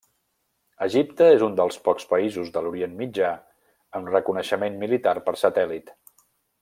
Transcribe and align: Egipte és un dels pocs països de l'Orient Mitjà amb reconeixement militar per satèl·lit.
Egipte 0.85 1.27
és 1.33 1.43
un 1.47 1.57
dels 1.59 1.77
pocs 1.89 2.07
països 2.13 2.49
de 2.55 2.63
l'Orient 2.67 2.95
Mitjà 3.03 3.29
amb 4.01 4.11
reconeixement 4.15 4.81
militar 4.87 5.15
per 5.29 5.37
satèl·lit. 5.43 5.95